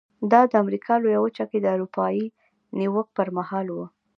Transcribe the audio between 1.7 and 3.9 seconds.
اروپایي نیواک پر مهال و.